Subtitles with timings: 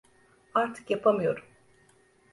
[0.53, 1.45] Artık yapamıyorum.